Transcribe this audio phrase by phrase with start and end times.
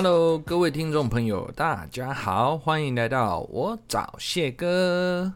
[0.00, 5.34] Hello，各位听众朋友，大家好，欢迎来到我找谢哥。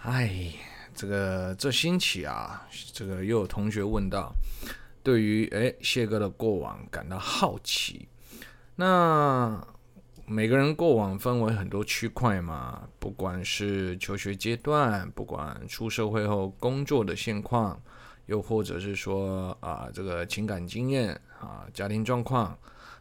[0.00, 0.54] 哎，
[0.94, 4.32] 这个这星期啊，这个又有同学问到，
[5.02, 8.08] 对于哎谢哥的过往感到好奇。
[8.74, 9.62] 那
[10.24, 17.78] 每个人过往分为很多区块嘛，不管是求学阶段，不管出社会后工作的现况，
[18.24, 22.58] 又或者是说啊这个情感经验啊家庭状况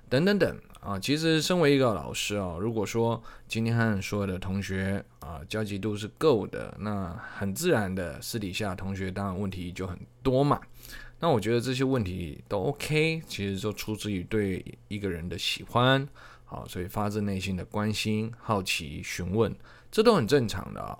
[0.09, 10.59] 等等等啊，其实身为一个老师啊，如果说今天和所有的同学啊交集度是够的，那很自然的私底下同学当然问题就很多嘛。
[11.19, 16.07] 那我觉得这些问题都 OK，其实就出自于对一个人的喜欢。
[16.43, 19.55] 好，所以发自内心的关心、好奇、询问，
[19.89, 20.99] 这都很正常的啊。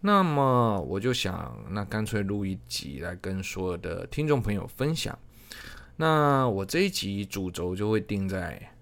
[0.00, 5.16] 那么我就想，那干脆录一集来跟所有的听众朋友分享。
[6.00, 8.72] 那我这一集主轴就会定在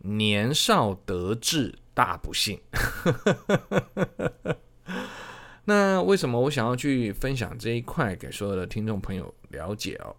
[0.00, 2.60] 年少得志大不幸。
[5.64, 10.14] 那为什么我想要去分享这一块给所有的听众朋友了解哦？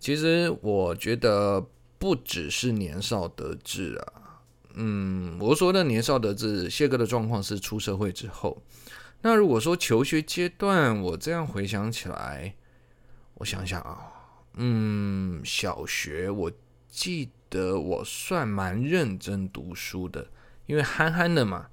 [0.00, 1.64] 其实我觉得。
[1.98, 4.42] 不只是年少得志啊，
[4.74, 8.62] 嗯，我说的年少得志，谢哥的状况是出社会之后。
[9.22, 12.54] 那如果说求学阶段，我这样回想起来，
[13.36, 14.12] 我想想啊，
[14.56, 16.50] 嗯，小学我
[16.88, 20.26] 记得我算蛮认真读书的，
[20.66, 21.68] 因为憨憨的嘛，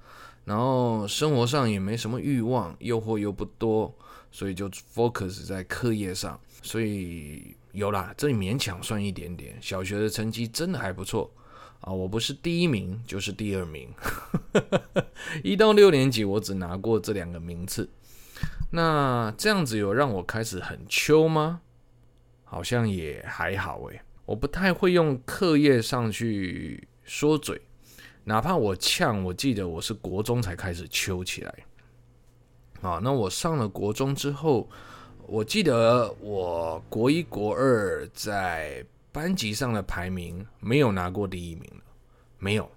[0.46, 3.94] 然后生活上也没什么欲望，诱惑又不多，
[4.32, 7.56] 所以就 focus 在课业上，所以。
[7.74, 9.58] 有啦，这里勉强算一点点。
[9.60, 11.28] 小学的成绩真的还不错
[11.82, 13.90] 啊，我不是第一名就是第二名。
[15.44, 17.90] 一到六年级我只拿过这两个名次。
[18.70, 21.62] 那这样子有让我开始很秋吗？
[22.54, 24.00] 好像也还好诶。
[24.26, 27.60] 我不太会用课业上去说嘴，
[28.24, 31.54] 哪怕我呛，我记得我是国中才开始秋起来。
[32.82, 34.70] 啊，那我上了国中之后。
[35.26, 41.72] 我记得我国一、国二在班级上的排名没有拿过第一名，
[42.40, 42.70] 没有。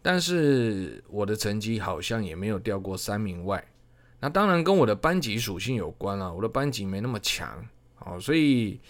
[0.00, 3.62] 但是我的成绩好像也没有掉过三名外。
[4.18, 7.62] 那当然跟我的班级属性有关了，我的班级没那么强，
[8.00, 8.80] 哦，所以，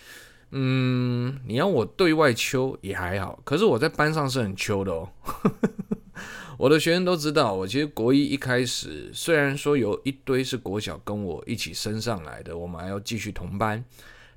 [0.50, 3.40] 嗯，你要我对外秋也还好。
[3.44, 5.08] 可是我在班上是很秋的哦。
[6.58, 13.84] 我的学生都知道，我其实国一一开始，虽然说有一堆是国小跟我一起升上来的，我们还要继续同班，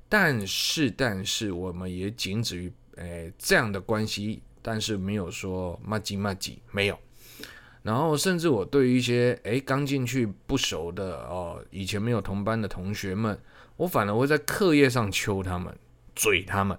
[0.08, 6.98] 但是但是我们也仅止于诶、这样的关系，但是没有说麻吉麻吉没有。
[7.82, 13.38] 然后甚至我对于一些诶刚进去不熟的哦，以前没有同班的同学们，
[13.76, 15.74] 我反而会在课业上求他们，
[16.14, 16.76] 嘴他们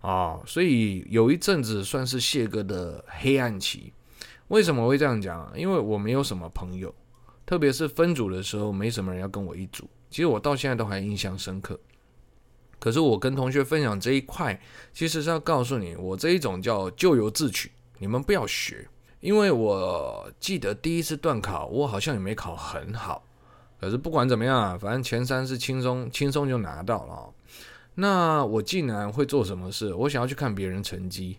[0.00, 3.92] 啊、哦，所以有一阵子算是谢哥的黑暗期。
[4.48, 5.52] 为什么会这样讲？
[5.56, 6.94] 因为我没有什么朋友，
[7.44, 9.88] 特别是分组的时候，没什么人要跟我一组。
[10.08, 11.78] 其实我到现在都还印象深刻。
[12.78, 14.60] 可是我跟同学分享这一块，
[14.92, 18.86] 其实是要告诉你，我这一种叫咎由自取，你们不要学。
[19.26, 23.24] 因为我记得第一次段考，我好像也没考很好。
[23.80, 27.34] 可是不管怎么样啊，反正前三是轻松轻松就拿到了。
[27.96, 29.92] 那我竟然会做什么事？
[29.94, 31.38] 我想要去看别人成绩。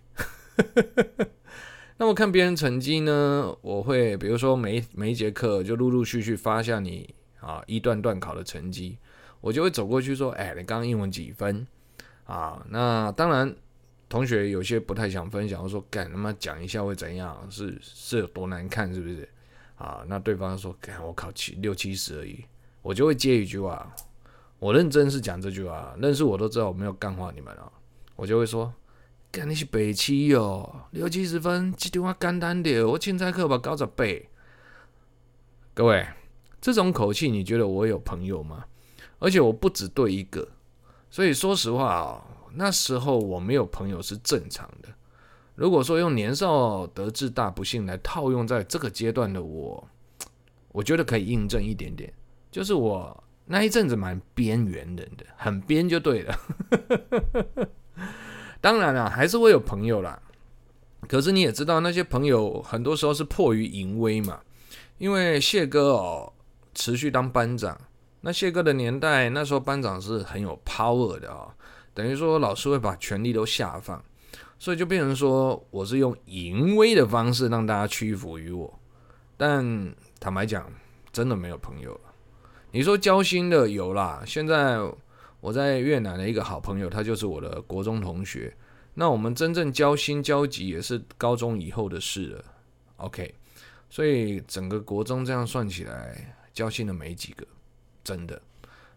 [1.95, 8.97] 那我看别人成绩呢，我会比如说每每一节课就陆陆续续发下你啊一段段考的成绩，
[9.39, 11.65] 我就会走过去说，哎，你刚刚英文几分
[12.25, 12.61] 啊？
[12.69, 13.55] 那当然，
[14.09, 17.37] 同学有些不太想分享，我说干他妈讲一下会怎样？
[17.49, 19.27] 是是有多难看，是不是？
[19.75, 20.03] 啊？
[20.07, 22.45] 那对方说干我考七六七十而已，
[22.81, 23.93] 我就会接一句话，
[24.59, 27.71] 我认真是讲这句话，认识我都知道我没有干话你们啊，
[28.15, 28.73] 我就会说。
[29.29, 32.81] 干你是北七哟，六七十分，这句话简单点。
[32.83, 34.29] 我凊彩课把高十倍。
[35.73, 36.07] 各位，
[36.61, 38.65] 这种口气，你觉得我有朋友吗？
[39.19, 40.47] 而且我不只对一个，
[41.11, 44.89] 所以说实话啊，那时候我没有朋友是正常的。
[45.55, 49.87] 如果说用年少得志大不幸来套用在这个阶段的我，
[50.69, 52.13] 我觉得可以印证一点点，
[52.51, 56.39] 就是我那一阵子蛮边缘人的，很边就对了。
[58.61, 60.21] 当然了，还是会有朋友啦。
[61.07, 64.39] 可是你也知道，那些朋友很多时候是迫于淫威嘛。
[64.97, 66.33] 因为谢哥哦，
[66.73, 67.79] 持续当班长。
[68.21, 71.53] 那谢哥的年代，那时候班长是很有 power 的哦，
[71.97, 73.99] 等于说老师会把权力都下放，
[74.59, 78.79] 所以就变成说我是用淫威的方式让大家屈服于我。
[79.35, 80.71] 但坦白讲，
[81.11, 82.01] 真的没有朋友了。
[82.69, 84.77] 你说交心的有啦，现在。
[85.39, 88.51] 我在越南的一个好朋友，他就是我的国中同学。
[88.95, 92.43] 那我们真正交心交集也是高中以后的事了。
[92.97, 93.33] OK，
[93.87, 97.45] 所以整个国中这样算起来，交心的没几个，
[98.03, 98.41] 真的。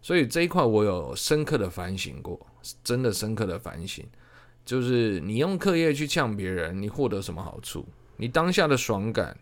[0.02, 2.47] 所以这一块我有深刻的反省过，
[2.82, 4.05] 真的深刻的反省，
[4.64, 7.87] 就是你用课业去呛别人，你获得什么好处？
[8.17, 9.37] 你当下的爽感，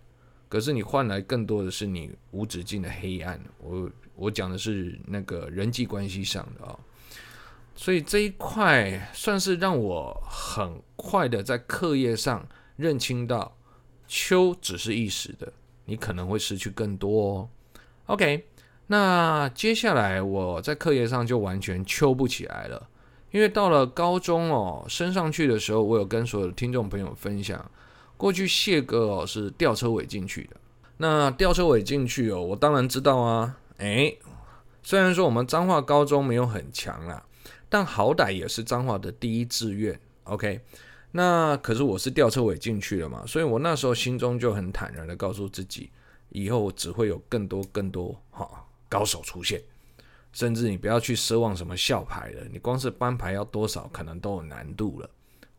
[0.48, 3.40] 可是你换来更多的是你无止境的黑暗。
[3.60, 6.80] 我我讲的是那个人际关系上的啊、哦，
[7.76, 12.44] 所以这一块算是让我很快的在课业上
[12.76, 13.56] 认清到，
[14.08, 15.52] 秋只是一时的，
[15.84, 17.48] 你可能会失去更多哦。
[18.06, 18.44] OK。
[18.88, 22.88] 那接下来我在课业上就完全揪不起来了，
[23.30, 27.70] 因为到了高中哦，升上去的时候，我有跟所有的听众朋友分享，
[28.16, 30.56] 过去谢哥哦是吊车尾进去的。
[30.96, 33.58] 那吊车尾进去哦，我当然知道啊。
[33.76, 34.18] 诶，
[34.82, 37.22] 虽然说我们彰化高中没有很强啦，
[37.68, 40.00] 但好歹也是彰化的第一志愿。
[40.24, 40.60] OK，
[41.12, 45.90] 那可是我是吊车尾进去了嘛，所以我那时候心中就很坦然的告诉自己，
[46.30, 48.20] 以后只会有更多更多。
[48.88, 49.62] 高手出现，
[50.32, 55.10] 甚至你不要去奢望什么校牌了，你光是班牌要多少，可能都有难度了。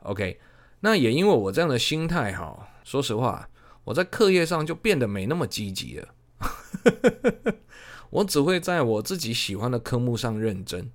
[0.03, 0.39] OK，
[0.79, 3.49] 那也因为我这样的心态哈，说实话，
[3.83, 6.07] 我在课业上就变得没那么积极了。
[8.09, 10.89] 我只会在我自己喜欢的科目上认真。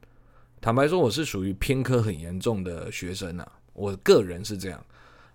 [0.60, 4.84] 坦白说，我是属于偏科很严重的学生啊，我个人是这样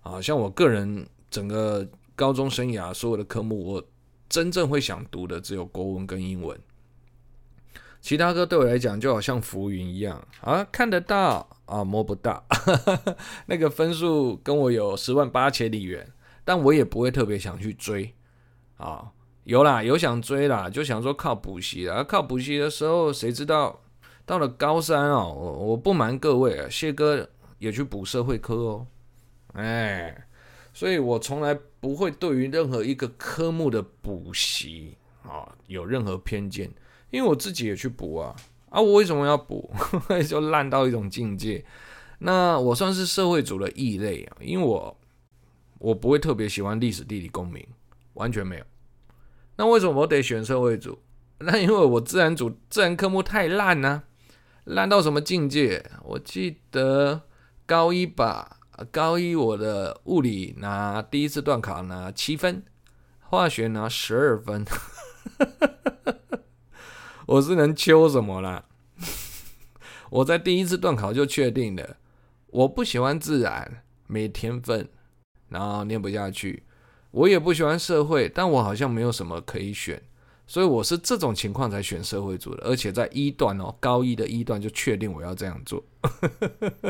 [0.02, 0.20] 啊。
[0.20, 3.88] 像我个人整个高中生涯所有的科目，我
[4.28, 6.60] 真正会想读的只有国文跟英文。
[8.02, 12.44] 其他科对我来讲就好像浮云一样啊，看得到啊，摸不到。
[13.48, 16.10] 那个分数跟我有十万八千里远，
[16.46, 18.14] 但我也不会特别想去追
[18.78, 19.12] 啊。
[19.44, 22.04] 有啦，有想追啦，就想说靠补习啦。
[22.04, 23.82] 靠补习的时候，谁知道
[24.26, 28.88] 到了高三哦，我我不瞒各位啊，谢哥也去补社会科哦。
[29.54, 30.28] 哎，
[30.74, 36.72] 所以我从来不会对于任何一个科目的补习啊有任何偏见。
[37.12, 38.36] 因为我自己也去补啊，
[38.70, 39.70] 啊，我为什么要补？
[40.28, 41.66] 就烂到一种境界。
[42.20, 45.00] 那我算是社会组的异类啊，因为我
[45.80, 47.66] 我不会特别喜欢历史、地理、公民，
[48.14, 48.64] 完全没有。
[49.56, 51.00] 那为什么我得选社会组？
[51.40, 54.04] 那因为我自然组自然科目太烂呢、
[54.66, 55.84] 烂到什么境界？
[56.04, 57.22] 我记得
[57.66, 58.60] 高一吧，
[58.92, 62.64] 高一我的物理拿第一次段考拿七分，
[63.22, 64.66] 化学拿十二分。
[67.30, 68.66] 我是能求什么啦？
[70.10, 71.98] 我在第一次段考就确定了，
[72.48, 74.90] 我不喜欢自然，没天分，
[75.50, 76.64] 然后念不下去。
[77.12, 80.02] 我也不喜欢社会，但我好像没有什么可以选，
[80.48, 82.64] 所以我是这种情况才选社会组的。
[82.64, 85.84] 而且在一段哦，高一的一段就确定我要这样做。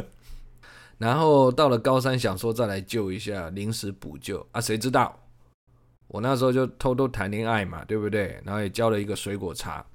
[0.97, 5.19] 然后到了高三，想说再来救一下，临时补救啊，谁知道
[6.07, 8.41] 我那时候就偷偷谈恋爱嘛，对不对？
[8.45, 9.85] 然后也交了一个水果茶。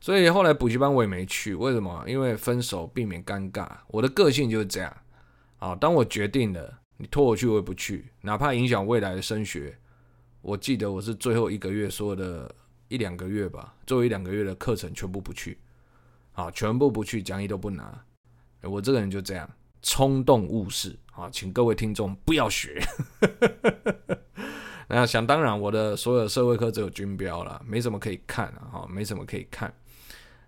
[0.00, 2.02] 所以后来补习班我也没去，为什么？
[2.08, 4.96] 因为分手避免尴尬，我的个性就是这样。
[5.58, 9.76] 啊，当我决定了，你拖我去我也不去，哪怕影响未来的升学。
[10.40, 12.50] 我记得我是最后一个月说的
[12.88, 15.58] 一两个月吧，最后一两个月的课程全部不去，
[16.32, 18.02] 啊，全部不去，讲义都不拿。
[18.62, 19.48] 我这个人就这样，
[19.82, 20.98] 冲动误事。
[21.12, 22.82] 啊，请各位听众不要学。
[24.88, 29.70] 那想当然，我的所有社会科只有军标了，没什么可以看啊，没什么可以看。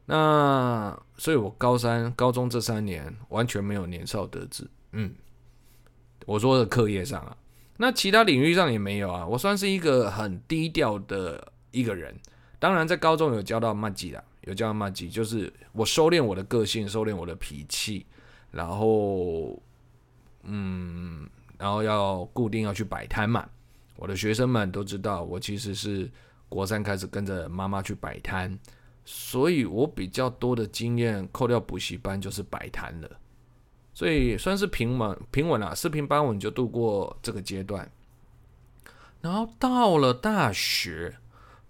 [0.04, 4.68] 那所以，我高三、高中这三年完全没有年少得志。
[4.90, 5.14] 嗯，
[6.26, 7.36] 我说的课业上啊，
[7.76, 9.24] 那其他领域上也没有啊。
[9.26, 12.14] 我算是一个很低调的一个人。
[12.58, 18.04] 当然，在高中有交到麦吉啦，有交到麻吉，就是我收敛我的个性，收敛我的脾气，
[18.50, 19.60] 然后，
[20.42, 21.28] 嗯，
[21.58, 23.48] 然后要固定要去摆摊嘛。
[23.96, 26.10] 我的学生们都知道，我其实是
[26.48, 28.58] 国三开始跟着妈妈去摆摊。
[29.04, 33.10] 所以我比较多的经验，扣掉补习班就是摆摊了，
[33.92, 37.90] 所以算是平稳平稳了，四平八稳就度过这个阶段。
[39.20, 41.16] 然后到了大学，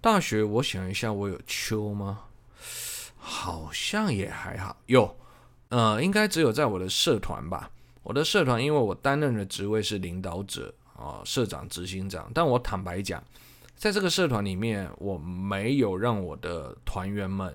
[0.01, 2.25] 大学我想一下，我有秋吗？
[3.17, 5.17] 好像也还好，有，
[5.69, 7.71] 呃，应该只有在我的社团吧。
[8.03, 13.23] 我的社团，因为我担任的职位是领导者啊，社长、执行长，但我坦白讲。
[13.83, 17.53] 在这个社团里面，我没有让我的团员们、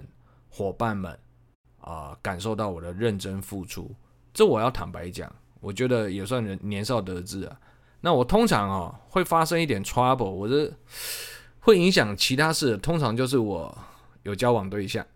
[0.50, 1.18] 伙伴们
[1.80, 3.96] 啊、感受到我的认真付出。
[4.34, 7.58] 这我要坦白讲，我觉得也算年年少得志啊。
[8.02, 10.70] 那我通常啊、哦、会发生一点 trouble，我这
[11.62, 12.76] 会影响其他事。
[12.80, 13.74] 通常就是我
[14.24, 15.08] 有交往对象，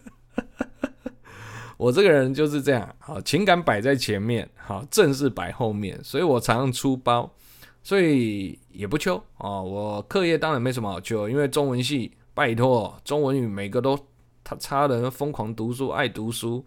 [1.78, 7.34] 我这个人就是这样，好，情感摆在前面，好，正事摆后面，所以我常常出包，
[7.82, 9.60] 所以也不秋啊。
[9.60, 13.98] 我课业当然没什么好秋，因为中文系，拜托，中文语每个都
[14.44, 16.64] 他差的疯狂读书，爱读书，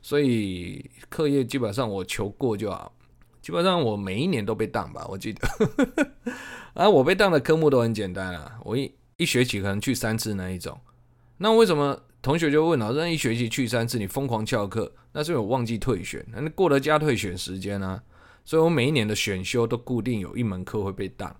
[0.00, 2.92] 所以课业基本上我求过就好。
[3.42, 5.46] 基本上我每一年都被当吧，我记得。
[6.72, 10.80] 啊，我被当的科目都很简单啊，我一一学期可能去三次那一种。
[11.36, 14.90] 那为什么同学就问老师，一学期去三次，你疯狂翘课？
[15.12, 18.02] 那是因为我忘记退选，那过了加退选时间啊。
[18.44, 21.34] 所以我每一年的选修都固定有一门课会被当，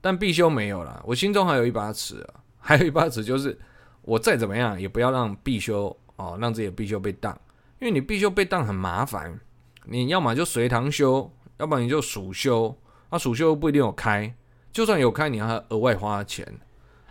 [0.00, 1.02] 但必修没有了。
[1.06, 3.58] 我心中还有一把尺啊， 还有一把尺就是
[4.02, 7.32] 我再怎么样也不要让必修哦，让自己必修被当，
[7.80, 9.40] 因为你必修被当很麻烦，
[9.84, 11.30] 你要么就随堂修。
[11.58, 12.76] 要不然你就暑修，
[13.08, 14.34] 那、啊、暑修不一定有开，
[14.72, 16.44] 就算有开，你还额外花钱。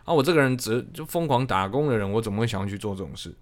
[0.04, 3.34] 啊，我这个人只就疯狂打工的人，我怎么会想要去做这种事？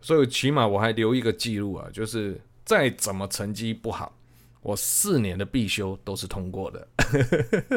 [0.00, 4.18] 所以起码我还留一个记录啊，就是再怎么成绩不好，
[4.62, 6.88] 我四年的必修都是通过的。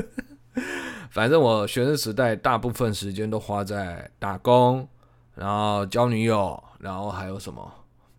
[1.11, 4.87] 反正我学生时代大部分时间都花在打工，
[5.35, 7.73] 然后交女友，然后还有什么？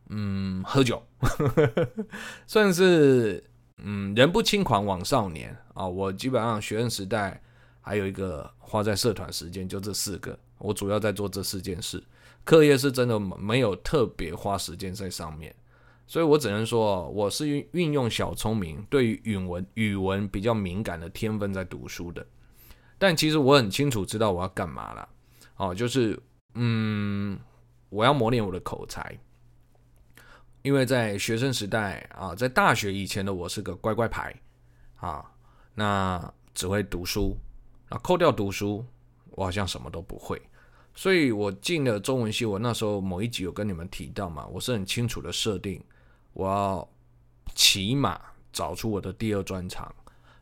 [0.08, 1.02] 嗯，喝酒，
[2.46, 3.42] 算是。
[3.78, 5.86] 嗯，人不轻狂枉少年啊！
[5.86, 7.38] 我基本上学生时代
[7.82, 10.36] 还有一个花在社团时间，就这四个。
[10.56, 12.02] 我主要在做这四件事，
[12.42, 15.54] 课业是真的没有特别花时间在上面，
[16.06, 22.24] 所以我只能说我是运运用小聪明，对于语文语文比较敏感的天分在读书的。
[22.98, 25.08] 但其实我很清楚知道我要干嘛了，
[25.56, 26.18] 哦，就是
[26.54, 27.38] 嗯，
[27.90, 29.18] 我要磨练我的口才。
[30.62, 34.34] 因为在学生时代啊，在大学以前的我是个乖乖牌
[34.96, 35.24] 啊，
[35.74, 37.36] 那只会读书，
[37.90, 38.84] 那扣掉读书，
[39.30, 40.40] 我好像什么都不会。
[40.94, 45.80] 所以我进了中文系，我那时候某一集有跟你们提到嘛，我是很清楚的设定，
[46.36, 46.88] 我要
[47.54, 48.20] 起码
[48.52, 49.90] 找出我的第二专长。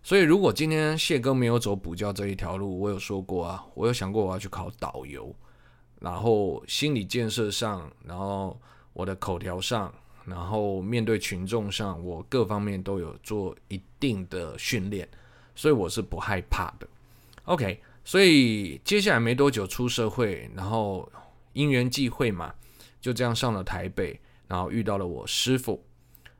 [0.02, 5.32] 所以如果今天谢哥没有走补教这一条路，我有说过啊，我有想过我要去考导游，
[6.00, 8.60] 然后心理建设上，然后
[8.92, 9.94] 我的口条上。
[10.26, 15.06] 然后面对群众上，我各方面都有做一定的训练，
[15.54, 16.88] 所以我是不害怕的。
[17.44, 21.06] OK，所以接下来没多久出社会，然后
[21.52, 22.54] 因缘际会嘛，
[23.02, 25.84] 就这样上了台北，然后遇到了我师父。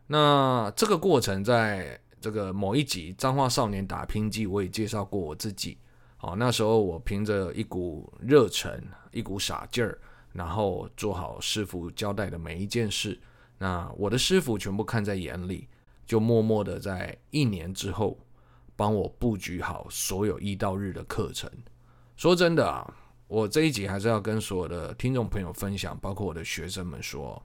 [0.07, 5.79] 那这个过程在这个某一集《彰化少年打拼记》，我也介绍过我自己。
[6.21, 8.83] 哦，那时候我凭着一股热忱，
[9.13, 9.99] 一股傻劲儿，
[10.33, 13.21] 然后做好师傅交代的每一件事。
[13.59, 15.69] 那我的师傅全部看在眼里，
[16.07, 18.19] 就默默的在一年之后
[18.75, 21.51] 帮我布局好所有一到日的课程。
[22.17, 22.95] 说真的啊，
[23.29, 27.43] 我这一集还是要跟所有的听众朋友分享，包括我的学生们说，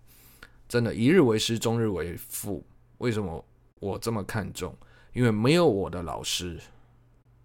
[0.69, 2.63] 真的，一日为师，终日为父。
[2.99, 3.43] 为什么
[3.79, 4.73] 我这么看重？
[5.13, 6.59] 因为没有我的老师，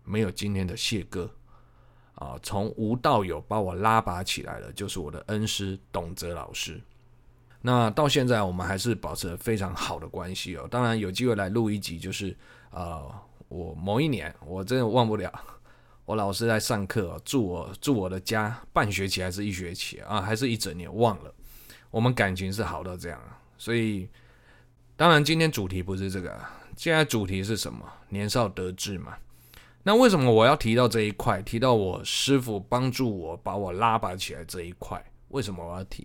[0.04, 1.30] 没有今天的谢哥
[2.16, 6.78] 啊，从无到有把我拉拔起来的，就是我的恩师董泽老师。
[7.62, 10.68] 那到现在我们还是保持非常好的关系哦。
[10.70, 12.36] 当然有机会来录一集，就是
[12.70, 13.02] 呃，
[13.48, 15.32] 我某一年我真的忘不了，
[16.04, 21.34] 我老师在上课住我住我的家半学期还是一学期啊，还是一整年忘了。
[21.94, 23.20] 我们感情是好到这样，
[23.56, 24.08] 所以
[24.96, 26.44] 当然今天主题不是这个，
[26.76, 27.88] 现在主题是什么？
[28.08, 29.16] 年少得志嘛。
[29.84, 31.40] 那为什么我要提到这一块？
[31.42, 36.04] 提到我师傅帮助我把我拉拔起来这一块，为什么我要提？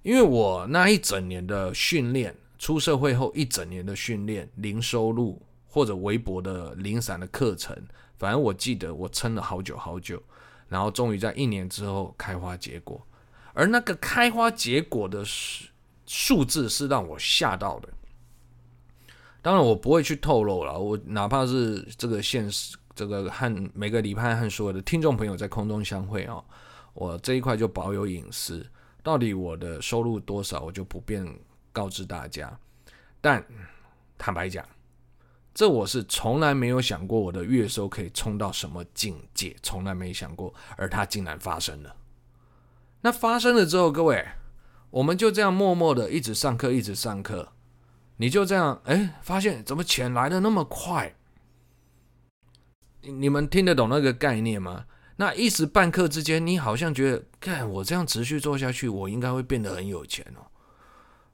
[0.00, 5.38] 因为我那一整年的训练，出社会后一整年的训练，零收入
[5.68, 7.76] 或者微薄的零散的课程，
[8.18, 10.22] 反正我记得我撑了好久好久，
[10.70, 13.06] 然后终于在一年之后开花结果，
[13.52, 15.66] 而那个开花结果的数
[16.06, 17.88] 数字是让我吓到的。
[19.40, 26.42] 当然我不会去透露了，我哪怕是这个现实，这个和每个礼拜和所有的听众朋友在空中相会啊，
[26.94, 28.64] 我这一块就保有隐私。
[29.02, 31.26] 到底我的收入多少，我就不便
[31.72, 32.56] 告知大家。
[33.20, 33.44] 但
[34.16, 34.64] 坦白讲，
[35.52, 41.96] 这我是从来没有想过我的月收可以冲到什么境界，从来没想过，而它竟然发生了。
[43.02, 44.26] 那发生了之后，各位，
[44.90, 47.50] 我们就这样默默的一直上课，一直上课。
[48.16, 51.14] 你就这样，哎，发现怎么钱来的那么快？
[53.00, 54.86] 你们听得懂那个概念吗？
[55.16, 60.46] 那一时半刻之间，你好像觉得，看我这样持续做下去，我应该会变得很有钱哦。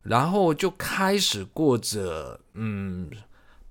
[0.02, 3.10] 然后就开始过着，嗯，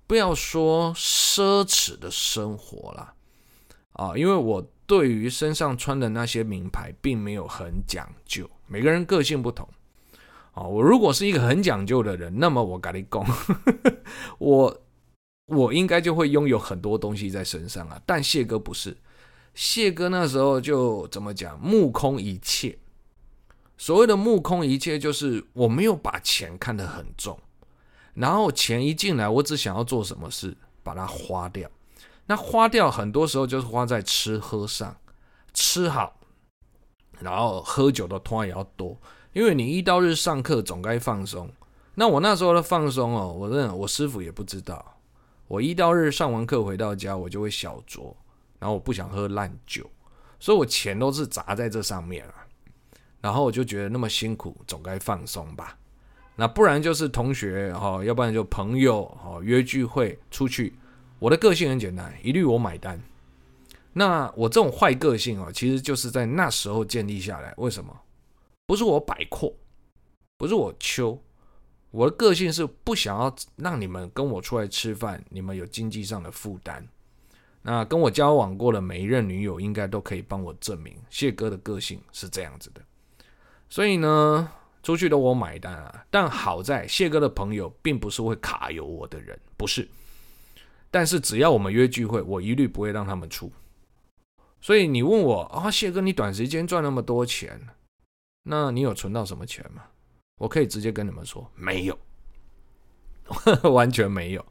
[0.06, 3.14] 不要说奢侈的生活啦，
[3.94, 9.68] 啊，因为我对于身上穿的那些名牌并没有很讲究，每个人个性不同，
[10.54, 13.26] 哦，我如果是一个很讲究的人，那么我跟你讲，
[14.40, 14.82] 我
[15.48, 18.02] 我应该就会拥有很多东西在身上啊。
[18.06, 18.96] 但谢哥不是，
[19.54, 22.78] 谢哥那时候就怎么讲，目空一切。
[23.78, 27.38] 所谓的目空一切，就是我没有把钱看得很重，
[28.14, 31.70] 然后钱一进来，我只想要做什么事，把它花掉。
[32.28, 34.96] 那花掉很多时候就是花在吃喝上，
[35.54, 36.20] 吃好，
[37.20, 38.98] 然后喝酒的通也要多，
[39.34, 41.50] 因为你一到日上课总该放松。
[41.96, 45.00] 那我那时候的放松哦，我认我师傅也不知道。
[45.48, 48.14] 我一到日上完课回到家，我就会小酌，
[48.60, 49.90] 然后我不想喝烂酒，
[50.40, 52.46] 所以我钱都是砸在这上面啊。
[53.22, 55.78] 然后我就觉得那么辛苦，总该放松吧。
[56.36, 60.78] 那不然就是同学哈，要不然就朋友哈，约聚会出去。
[61.20, 63.02] 我的个性很简单，一律我买单。
[63.94, 67.54] 那我这种坏个性啊，其实就是在那时候建立下来。
[67.58, 68.00] 为什么？
[68.68, 69.52] 不是我摆阔，
[70.38, 71.20] 不是我秋，
[71.90, 76.88] 我的个性是不想要让你们跟我出来吃饭，你们有经济上的负担。
[77.64, 82.82] 那跟我交往过的每一任女友，应该都可以帮我证明，谢哥的个性是这样子的。
[83.68, 84.52] 所以呢，
[84.84, 86.06] 出去都我买单啊。
[86.12, 89.90] 但好在谢哥的朋友并不是会卡油我的人，不是。
[90.90, 93.52] 但是只要我们约聚会，我一律不会让他们出。
[94.60, 97.68] 所以你问我啊，谢哥，你短时间赚那么多钱，
[98.44, 99.84] 那你有存到什么钱吗？
[100.40, 102.00] 我可以直接跟你们说，没有，
[103.72, 104.46] 完全没有。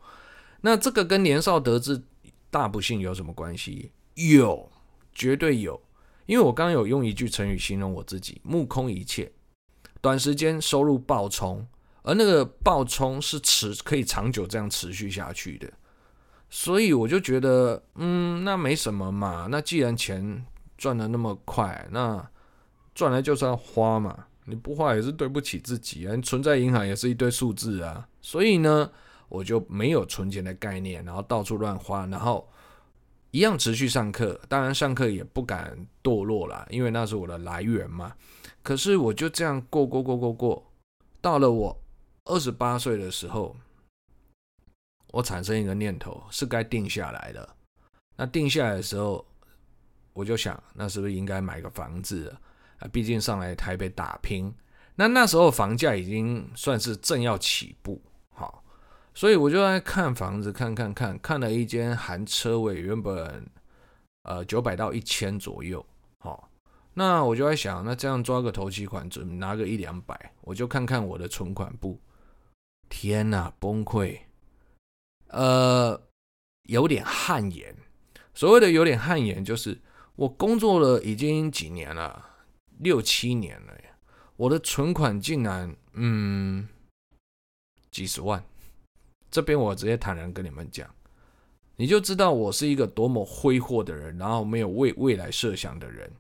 [0.61, 2.03] 那这个跟年少得志
[2.51, 3.93] 大不幸有什么关系？
[4.15, 4.71] 有，
[5.13, 5.81] 绝对有。
[6.27, 9.31] 因为我刚刚有用一句成语形容我自己：目空一切，
[10.01, 11.65] 短时间收入暴冲，
[12.03, 15.73] 而那个暴冲是持可以长久这样持续下去的，
[16.59, 19.47] 所以我就觉得，嗯，那没什么嘛。
[19.51, 20.43] 那既然钱
[20.79, 22.27] 赚的那么快，那
[22.95, 26.17] 赚来就是要花嘛，你不花也是对不起自己啊。
[26.23, 28.91] 存在银行也是一堆数字啊，所以呢，
[29.29, 32.49] 我就没有存钱的概念，然后到处乱花，然后。
[33.33, 38.15] 一样持续上课，当然上课也不敢堕落啦，因为那是我的来源嘛。
[38.63, 40.73] 可是我就这样过过过过过，
[41.21, 41.79] 到了我
[42.25, 43.55] 二十八岁的时候，
[45.17, 47.57] 我产生一个念头，是该定下来了。
[48.17, 49.25] 那定下来的时候，
[50.13, 52.29] 我就想，那是不是应该买个房子
[52.81, 52.87] 啊？
[52.93, 54.55] 毕竟上来台北打拼，
[54.95, 58.03] 那那时候房价已经算是正要起步。
[59.15, 63.47] 所以我就在看房子，看看看，看了一间含车位，原本
[64.25, 65.83] 呃九百到一千左右，
[66.19, 66.51] 好，
[66.93, 71.99] 那我就在想，那这样抓个头期款，准拿个一两百，我就看看我的存款簿，
[72.91, 74.19] 天哪，崩溃，
[75.29, 76.01] 呃，
[76.65, 77.75] 有点汗颜。
[78.35, 79.81] 所谓的有点汗颜，就是
[80.15, 82.25] 我工作了已经几年了，
[82.79, 83.75] 六七年了，
[84.37, 86.69] 我的存款竟然嗯
[87.91, 88.45] 几十万。
[89.31, 90.89] 这边我直接坦然跟你们讲，
[91.77, 96.11] 你就知道我是一个多么挥霍的人，然后没有为未来设想的人，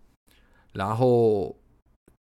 [0.73, 1.55] 然后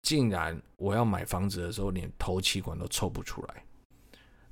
[0.02, 3.64] 竟然我要买房子的时候连头期款都凑不出来。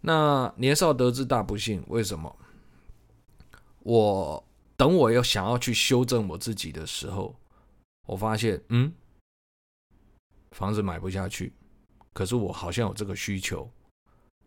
[0.00, 2.34] 那年少得志大不幸，为什么？
[3.80, 4.44] 我
[4.76, 7.34] 等我要想要去修正我自己的时候，
[8.06, 8.92] 我发现，嗯，
[10.52, 11.52] 房子买不下去，
[12.12, 13.68] 可是我好像有这个需求。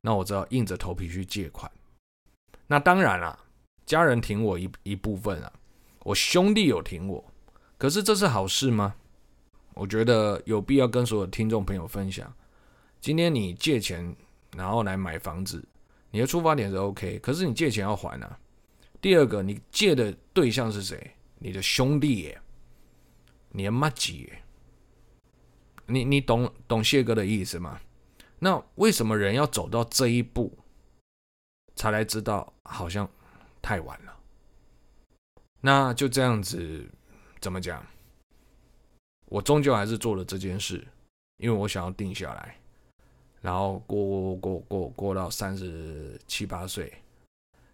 [0.01, 1.71] 那我只好硬着头皮去借款。
[2.67, 3.37] 那当然了，
[3.85, 5.53] 家人挺我一一部分啊，
[6.03, 7.23] 我兄弟有挺我。
[7.77, 8.95] 可是这是好事吗？
[9.73, 12.33] 我觉得有必要跟所有听众朋友分享。
[12.99, 14.15] 今天你借钱
[14.55, 15.63] 然后来买房子，
[16.09, 18.39] 你的出发点是 OK，可是你借钱要还啊。
[18.99, 21.15] 第二个，你借的对象是谁？
[21.39, 22.41] 你的兄弟耶，
[23.49, 24.41] 你的妈姐。
[25.87, 27.79] 你你懂懂谢哥的意思吗？
[28.39, 30.57] 那为什么人要走到这一步，
[31.75, 33.09] 才来知道好像
[33.61, 34.17] 太晚了？
[35.59, 36.89] 那就这样子，
[37.41, 37.85] 怎么讲？
[39.25, 40.87] 我终究还是做了这件事，
[41.37, 42.55] 因为我想要定下来，
[43.41, 46.93] 然后过过过过过到三十七八岁，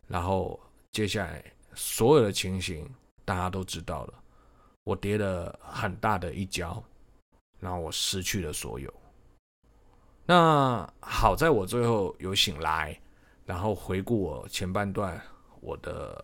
[0.08, 0.60] 然后
[0.92, 1.44] 接下来
[1.76, 2.90] 所有的情形
[3.26, 4.14] 大家都知道了，
[4.86, 6.82] 我跌了很大的一跤，
[7.60, 8.92] 然后我失去了所有。
[10.26, 12.98] 那好在我最后有醒来，
[13.46, 15.22] 然后回顾我前半段
[15.62, 16.24] 我的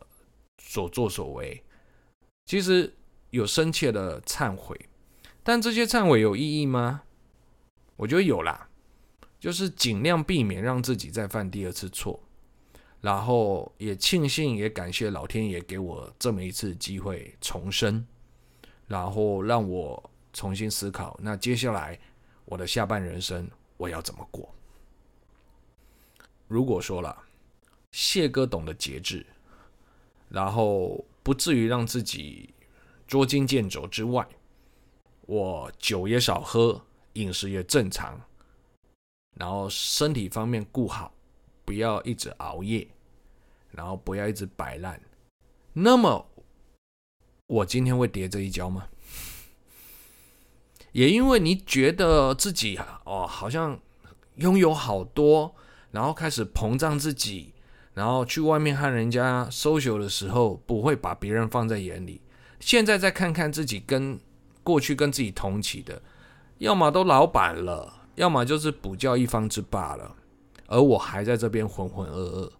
[0.62, 1.62] 所作所为，
[2.46, 2.94] 其实
[3.30, 4.78] 有深切的忏悔，
[5.44, 7.04] 但这些忏悔有意义吗？
[7.96, 8.70] 我觉得有啦，
[9.44, 12.18] 就是尽量避免让自己再犯第二次错，
[13.02, 18.08] 然后也庆幸也感谢老天爷给我这么一次机会重生，
[18.88, 22.00] 然后让我重新思考，那接下来
[22.46, 23.46] 我的下半人生。
[23.76, 24.50] 我要怎么过？
[26.48, 27.24] 如果说了，
[27.92, 29.26] 谢哥懂得节制，
[30.30, 32.54] 然后不至于让自己
[33.06, 34.26] 捉襟见肘之外，
[35.26, 38.22] 我酒也少喝，饮食也正常，
[39.36, 41.13] 然后身体方面顾好，
[41.65, 42.88] 不要一直熬夜，
[43.72, 45.00] 然后不要一直摆烂。
[45.74, 46.28] 那么，
[47.48, 48.88] 我今天会跌这一跤吗？
[50.93, 53.80] 也因为你觉得自己哦，好像
[54.36, 55.56] 拥有好多，
[55.91, 57.54] 然后开始膨胀自己，
[57.96, 62.22] 然后去外面和人家收手的时候，不会把别人放在眼里。
[62.60, 64.19] 现在再看看自己跟
[64.62, 66.02] 过去跟自己同期的，
[66.60, 70.15] 要么都老板了，要么就是补教一方之罢了，
[70.67, 72.52] 而我还在这边浑浑噩噩。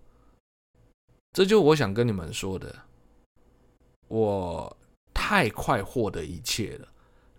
[1.34, 2.76] 这就我想跟你们说的，
[4.08, 4.78] 我
[5.14, 6.88] 太快获得一切了。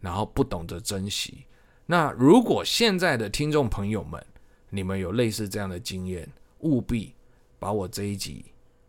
[0.01, 1.47] 然后不懂得珍惜。
[1.87, 4.23] 那如果现在的听众朋友们，
[4.69, 7.15] 你们有类似这样的经验，务必
[7.59, 8.45] 把我这一集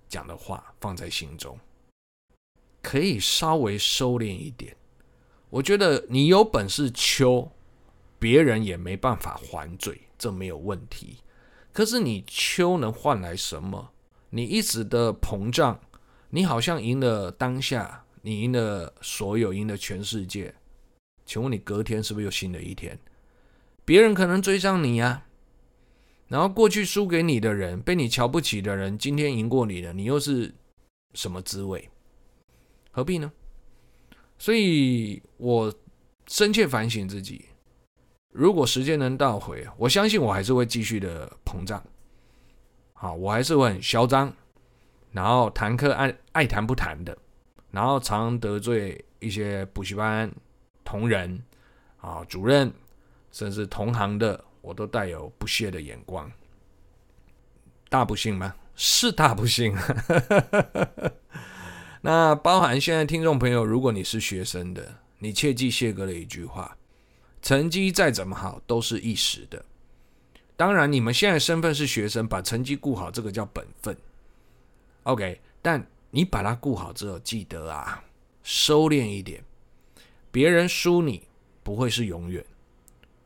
[0.10, 1.58] 讲的话放在心中，
[2.82, 4.76] 可以稍微收敛一点。
[5.50, 7.50] 我觉得你有本事秋，
[8.26, 11.18] 别人也没办法还嘴，这没有问题。
[11.72, 13.92] 可是你秋能换来什么？
[14.32, 15.80] 你一直的膨胀，
[16.32, 20.52] 你好像赢了当下，你赢了所有，赢了全世界。
[21.24, 22.98] 请问你隔天是不是又新的一天？
[23.86, 25.28] 别人可能追上你呀、
[26.28, 30.52] 然后过去输给你的人，被你瞧不起的人，今天赢过你了，你又是
[31.14, 31.88] 什么滋味？
[32.90, 33.32] 何必呢？
[34.40, 35.72] 所以我
[36.26, 37.46] 深切反省自己，
[38.38, 41.82] 如果时间能倒回，我相信我还是会继续的膨胀。
[42.92, 44.34] 好，我还是会很嚣张，
[45.14, 47.18] 然后谈课爱爱谈不谈的，
[47.72, 50.30] 然后常得罪一些补习班。
[50.84, 51.42] 同仁
[52.02, 52.72] 啊，主任，
[53.32, 56.30] 甚至同行的，我都带有不屑的眼光。
[57.88, 58.54] 大不幸吗？
[58.76, 59.74] 是大不幸。
[62.02, 66.78] 那包含现在听众朋友，如果你是学生的，你切记谢哥的一句话：
[67.46, 69.64] 成绩再怎么好，都是一时的。
[70.58, 73.96] 当然，你们现在身份是学生，把成绩顾好，这个叫本分。
[75.04, 78.04] OK，但你把它顾好之后，记得啊，
[78.42, 79.44] 收敛一点。
[80.32, 81.28] 别人输你
[81.62, 82.44] 不会是永远，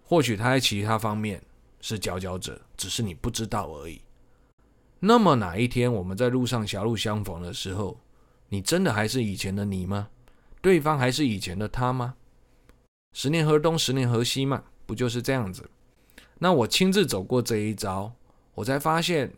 [0.04, 1.42] 或许他在其他方面
[1.80, 4.02] 是佼佼者，只是你不知道而已。
[5.00, 7.98] 那么哪一天我们在路上狭路相逢的时候，
[8.50, 10.10] 你真的还是以前的你吗？
[10.62, 12.16] 对方还是以前的他吗？
[13.14, 15.70] 十年河东，十年河西嘛，不就是这样子？
[16.38, 18.12] 那我亲自走过这一遭，
[18.54, 19.34] 我才发现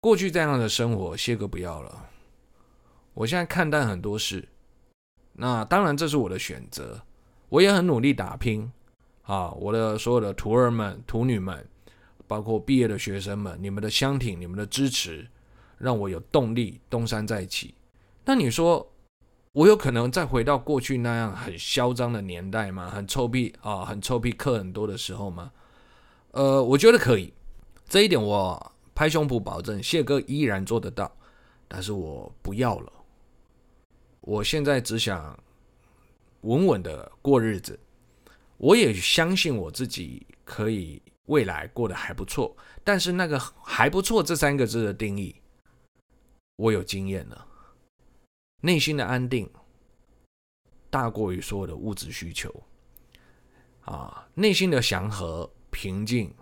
[0.00, 2.06] 过去这样的生活，谢哥不要了。
[3.14, 4.48] 我现在看淡很多事，
[5.32, 7.02] 那当然这是我的选择。
[7.48, 8.70] 我也很努力打拼，
[9.22, 11.66] 啊，我的所有的徒儿们、徒女们，
[12.26, 15.26] 包括毕业的学生们，你们的相挺、你们的支持，
[15.78, 17.74] 让我有动力东山再起。
[18.24, 18.86] 那你说，
[19.58, 22.88] 我有可能再回到过去那样很嚣张的年代吗？
[22.88, 25.50] 很臭屁啊，很臭屁，课很多的时候吗？
[26.30, 27.34] 呃，我觉得可以，
[27.88, 31.10] 这一点我拍胸脯保证，谢哥依然做得到。
[31.66, 32.92] 但是我不要了，
[34.20, 35.36] 我现在只想。
[36.42, 37.76] 稳稳的过日子，
[38.58, 42.56] 我也相信我自己可以未来过得还不错。
[42.84, 45.34] 但是那个还不错这三个字的定义，
[46.54, 47.44] 我有经验了。
[48.60, 49.48] 内心的安定
[50.90, 52.52] 大过于所有的物质需求
[53.82, 56.34] 啊，内心的祥和平静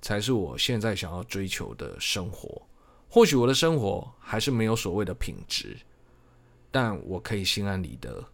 [0.00, 2.66] 才是我现在想要追求的生活。
[3.08, 5.76] 或许我的生活还是没有所谓的品质，
[6.70, 8.24] 但我可以心安理得。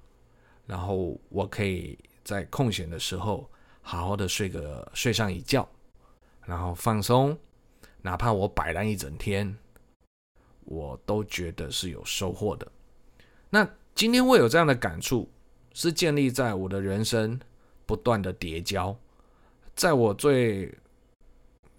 [0.67, 5.69] 然后我可以在空闲的时候好好的睡个睡上一觉，
[6.45, 7.39] 然后放松，
[8.03, 9.57] 哪怕我摆烂一整天，
[10.65, 12.71] 我都觉得是有收获的。
[13.51, 15.29] 那今天会有这样的感触，
[15.73, 17.39] 是建立在我的人生
[17.87, 18.95] 不断的叠加，
[19.75, 20.73] 在我最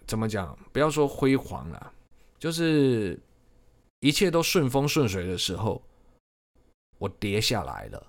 [0.06, 1.92] 怎么讲，不要说辉煌了，
[2.38, 3.18] 就是
[4.00, 5.82] 一切都顺风顺水的时候，
[6.98, 8.06] 我跌下来了。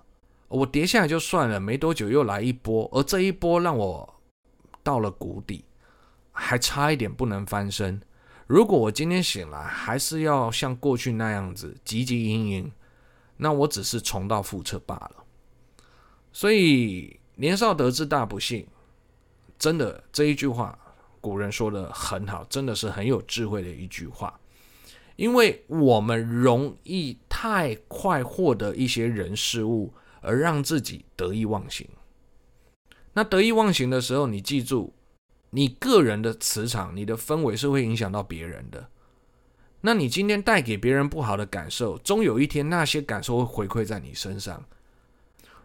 [0.48, 4.20] 我跌下来就算了，没多久又来一波，而这一波让我
[4.82, 5.64] 到了谷底，
[6.32, 8.02] 还差一点不能翻身。
[8.48, 12.72] 如果我今天醒来还是要像过去那样子汲汲营营，
[13.40, 15.24] 那我只是重蹈覆辙罢了。
[16.32, 18.66] 所以年少得志大不幸，
[19.58, 20.78] 真的这一句话，
[21.20, 24.38] 古人说的很好，真的是很有智慧的一句话。
[25.16, 29.92] 因为我们容易太快获得一些人事物。
[30.22, 31.88] 而让自己得意忘形。
[33.14, 34.92] 那得意忘形的时候，你记住，
[35.48, 38.86] 你个人的磁场、你的氛围是会影响到别人的。
[39.80, 44.62] 那你今天带给别人不好的感受，终有一天那些感受会回馈在你身上。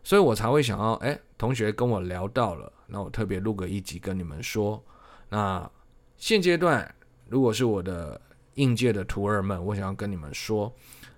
[0.03, 4.81] 所以我才会想要，哎，同学跟我聊到了，那我特别录个一集跟你们说。
[5.29, 5.69] 那
[6.15, 6.93] 现阶段，
[7.27, 8.21] 如果是我的
[8.53, 10.71] 应届的徒儿们，我想要跟你们说，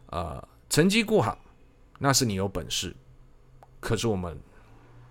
[0.07, 1.37] 呃，成绩过好，
[1.99, 2.95] 那是你有本事，
[3.81, 4.39] 可是我们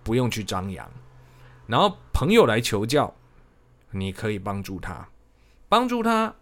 [0.03, 0.89] 不用去张扬。
[1.67, 3.13] 然后朋友来求教，
[3.91, 5.07] 你可以帮助他，
[5.69, 6.35] 帮助他。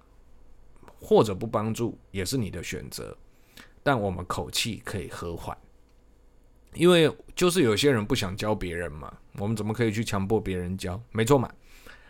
[1.06, 3.16] 或者不帮助也是你的选择，
[3.84, 5.56] 但我们口气可以和缓，
[6.74, 11.00] 因为就是有些人不想教别人嘛，我们怎么可以去强迫别人教？
[11.12, 11.48] 没错嘛，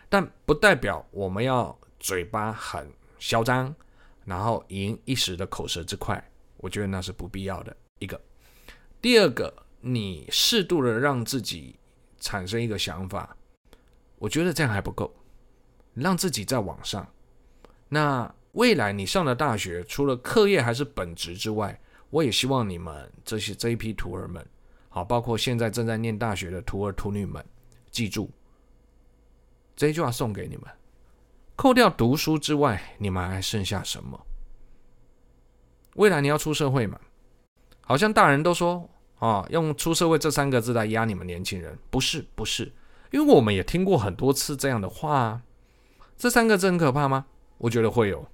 [0.08, 3.74] 但不代表我们要嘴巴很嚣张，
[4.24, 7.76] 然后赢一时的口舌之快，我觉得那是不必要的。
[7.98, 8.18] 一个，
[9.02, 11.78] 第二个，你适度的让自己
[12.18, 13.36] 产生一个想法，
[14.16, 15.14] 我觉得这样还不够，
[15.92, 17.06] 让自己再往上，
[17.90, 18.34] 那。
[18.56, 24.44] 未来你上了大学，除了课业还是本职之外，我也希望你们这些这一批徒儿们，
[24.88, 27.44] 好，包括现在正在念大学的徒儿徒女们，
[27.90, 28.30] 记住
[29.76, 30.64] 这句话送给你们：
[31.54, 34.18] 扣掉读书之外，你们还剩下什么？
[35.96, 36.98] 未来你要出社会嘛？
[37.82, 38.88] 好像大人都说
[39.18, 42.72] 啊，用出社会这三个字来压你们年轻人，不是不是，
[43.10, 45.42] 因为我们也听过很多次这样的话啊。
[46.16, 47.26] 这三个字很可怕吗？
[47.58, 48.26] 我觉得会有。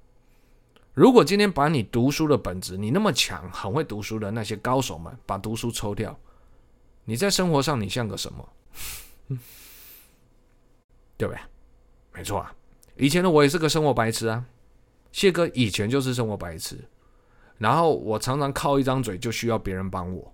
[0.93, 6.15] 如果今天把你读书的本质，你那么强、很会读书的那些高手们，把读书抽掉，
[7.05, 8.47] 你在生活上你像个什么？
[11.17, 11.41] 对不对？
[12.13, 12.55] 没错啊，
[12.95, 14.45] 以前的我也是个生活白痴啊。
[15.11, 16.77] 谢哥以前就是生活白痴，
[17.57, 20.33] 然后我常常靠一张嘴就需要别人帮我，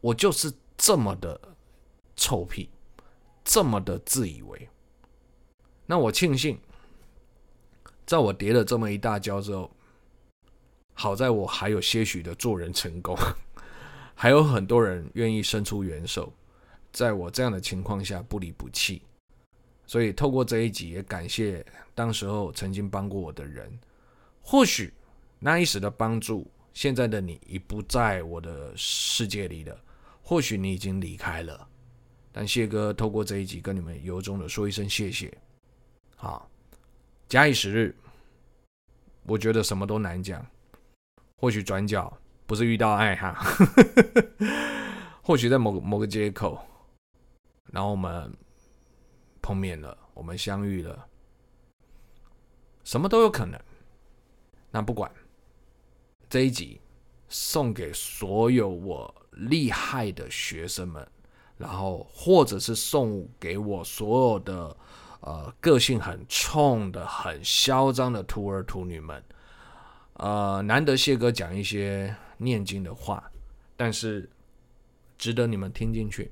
[0.00, 1.40] 我就是这么的
[2.14, 2.70] 臭屁，
[3.44, 4.68] 这么的自以为。
[5.86, 6.56] 那我庆幸。
[8.06, 9.70] 在我跌了这么一大跤之后，
[10.92, 13.16] 好在我还有些许的做人成功，
[14.14, 16.32] 还有很多人愿意伸出援手，
[16.92, 19.02] 在我这样的情况下不离不弃，
[19.86, 21.64] 所以透过这一集也感谢
[21.94, 23.72] 当时候曾经帮过我的人。
[24.42, 24.92] 或许
[25.38, 29.76] 那一时的帮助，现在的你已不在我的世界里了，
[30.22, 31.66] 或许你已经离开了，
[32.30, 35.36] 但谢哥透过这一集跟你们由衷的说一声谢谢，
[36.14, 36.50] 好。
[37.28, 37.94] 假以时日，
[39.24, 40.44] 我觉得什么都难讲。
[41.36, 43.34] 或许转角不是遇到爱哈，
[45.22, 46.64] 或许在某某个街口，
[47.72, 48.32] 然后我们
[49.42, 51.06] 碰面了，我们相遇了，
[52.84, 53.60] 什么都有可能。
[54.70, 55.10] 那不管
[56.28, 56.80] 这一集
[57.28, 61.06] 送给所有我厉害的学生们，
[61.56, 64.76] 然后或者是送给我所有的。
[65.26, 69.24] 呃，个性很冲的、很嚣张的徒儿徒女们，
[70.14, 73.32] 呃，难得谢哥讲一些念经的话，
[73.74, 74.28] 但是
[75.16, 76.30] 值得你们听进去。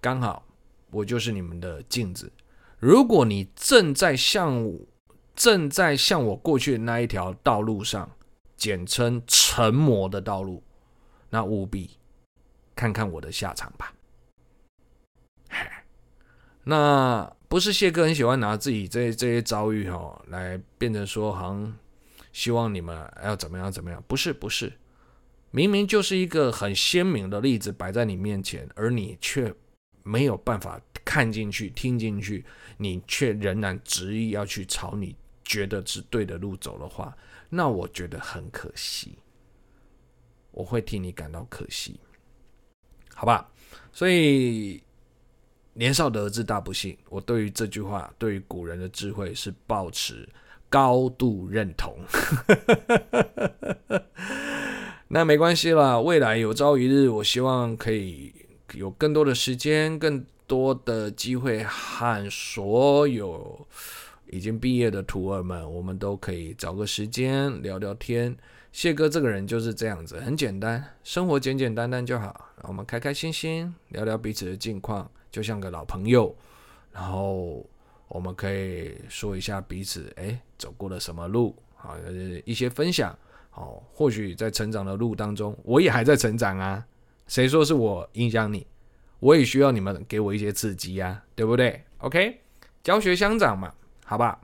[0.00, 0.42] 刚好
[0.90, 2.32] 我就是你们的镜子，
[2.78, 4.80] 如果你正在向我
[5.36, 8.10] 正在向我过去的那一条道路上，
[8.56, 10.62] 简称成魔的道路，
[11.28, 11.98] 那务必
[12.74, 13.92] 看看我的下场吧。
[16.64, 17.30] 那。
[17.52, 21.76] 不是谢哥很喜欢拿自己这这些遭遇哈来变成说，好像
[22.32, 24.02] 希望你们要怎么样怎么样？
[24.08, 24.72] 不是不是，
[25.50, 29.54] 明明就是一个很鲜明的例子摆在你面前，而你却
[30.02, 32.42] 没有办法看进去、听进去，
[32.78, 37.14] 你却仍然执意要去朝你觉得是对的路走的话，
[37.50, 39.18] 那我觉得很可惜，
[40.52, 42.00] 我会替你感到可惜，
[43.14, 43.46] 好吧？
[43.92, 44.82] 所以。
[45.74, 50.28] 年少得志大不幸，我对于这句话，对于古人的智慧是抱持
[50.68, 51.96] 高度认同。
[55.08, 58.32] 那没关系啦，未来有朝一日，我希望可以
[58.74, 63.66] 有更多的时间，更多的机会和所有
[64.30, 68.34] 已经毕业的徒儿们，我们都可以找个时间聊聊天。
[68.72, 75.10] 谢哥这个人就是这样子，很简单，生活简简单单就好，我们开开心心聊聊彼此的近况。
[75.32, 76.32] 就像个老朋友，
[76.92, 77.66] 然后
[78.06, 81.96] 我们可以说一下彼此哎走过了什么路，好，
[82.44, 83.18] 一些分享，
[83.54, 86.86] 哦，或许在成长的路当中，我也还在成长啊。
[87.26, 88.66] 谁说是我影响你？
[89.20, 92.40] 我也需要你们给我一些刺激呀，对不对？OK，
[92.82, 93.72] 教学相长嘛，
[94.04, 94.38] 好吧。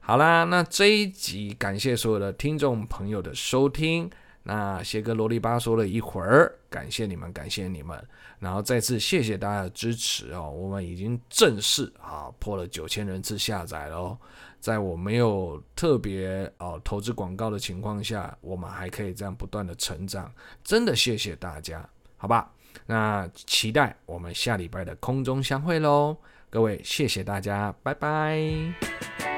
[0.00, 4.10] 好啦，那这一集感谢所有的听众朋友的收听，
[4.42, 8.02] 那谢哥啰里吧嗦了一会儿，感谢你们，感谢你们，
[8.38, 10.50] 然后再次谢谢大家的支持哦。
[10.50, 14.18] 我们已经正式啊破了九千人次下载了哦。
[14.58, 22.50] 在我没有特别哦投资广告的情况下，我们还可以这样不断的成长，真的谢谢大家，好吧？
[22.86, 26.16] 那期待我们下礼拜的空中相会喽，
[26.48, 29.31] 各位谢谢大家，拜拜。